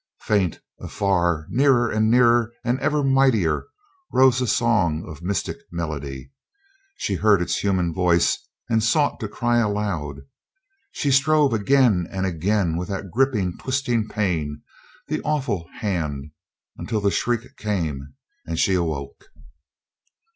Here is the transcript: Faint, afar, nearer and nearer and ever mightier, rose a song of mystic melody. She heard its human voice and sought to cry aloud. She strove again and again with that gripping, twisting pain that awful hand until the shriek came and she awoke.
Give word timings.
Faint, 0.23 0.59
afar, 0.79 1.45
nearer 1.51 1.87
and 1.91 2.09
nearer 2.09 2.51
and 2.65 2.79
ever 2.79 3.03
mightier, 3.03 3.67
rose 4.11 4.41
a 4.41 4.47
song 4.47 5.07
of 5.07 5.21
mystic 5.21 5.57
melody. 5.71 6.31
She 6.97 7.13
heard 7.13 7.39
its 7.39 7.57
human 7.57 7.93
voice 7.93 8.35
and 8.67 8.83
sought 8.83 9.19
to 9.19 9.27
cry 9.27 9.59
aloud. 9.59 10.21
She 10.91 11.11
strove 11.11 11.53
again 11.53 12.07
and 12.09 12.25
again 12.25 12.77
with 12.77 12.89
that 12.89 13.11
gripping, 13.11 13.59
twisting 13.59 14.07
pain 14.09 14.63
that 15.07 15.21
awful 15.23 15.69
hand 15.81 16.31
until 16.77 16.99
the 16.99 17.11
shriek 17.11 17.55
came 17.55 18.15
and 18.47 18.57
she 18.57 18.73
awoke. 18.73 19.25